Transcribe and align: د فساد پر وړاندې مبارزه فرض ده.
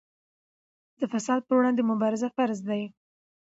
د 0.99 1.01
فساد 1.11 1.41
پر 1.47 1.55
وړاندې 1.57 1.81
مبارزه 1.91 2.27
فرض 2.35 2.59
ده. 2.69 2.79